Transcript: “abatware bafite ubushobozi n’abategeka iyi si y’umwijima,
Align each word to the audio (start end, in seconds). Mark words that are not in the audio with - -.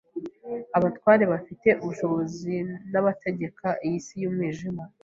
“abatware 0.77 1.23
bafite 1.33 1.69
ubushobozi 1.83 2.55
n’abategeka 2.91 3.67
iyi 3.85 3.99
si 4.05 4.15
y’umwijima, 4.21 4.83